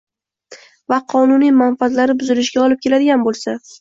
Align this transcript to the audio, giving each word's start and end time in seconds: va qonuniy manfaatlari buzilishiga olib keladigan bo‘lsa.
va 0.93 0.97
qonuniy 1.13 1.53
manfaatlari 1.59 2.17
buzilishiga 2.23 2.65
olib 2.67 2.83
keladigan 2.87 3.29
bo‘lsa. 3.29 3.59